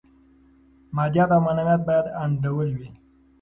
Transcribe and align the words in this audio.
مادیات 0.95 1.29
او 1.35 1.39
معنویات 1.45 1.81
باید 1.87 2.05
انډول 2.23 2.69
وي. 2.77 2.89